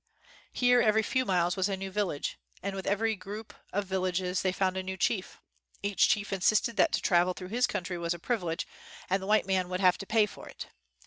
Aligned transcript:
Here 0.51 0.81
every 0.81 1.03
few 1.03 1.25
miles 1.25 1.55
was 1.55 1.69
a 1.69 1.77
new 1.77 1.91
village; 1.91 2.39
and 2.63 2.75
with 2.75 2.87
every 2.87 3.15
group 3.15 3.53
of 3.71 3.85
vil 3.85 4.01
lages 4.01 4.41
they 4.41 4.51
found 4.51 4.75
a 4.75 4.81
new 4.81 4.97
chief. 4.97 5.39
Each 5.83 6.09
chief 6.09 6.33
insisted 6.33 6.75
that 6.77 6.91
to 6.93 7.01
traA^el 7.01 7.35
through 7.35 7.49
his 7.49 7.67
country 7.67 7.99
was 7.99 8.15
a 8.15 8.17
privilege, 8.17 8.65
and 9.11 9.21
the 9.21 9.27
white 9.27 9.45
man 9.45 9.69
would 9.69 9.79
have 9.79 9.99
to 9.99 10.07
pay 10.07 10.25
for 10.25 10.49
it. 10.49 10.69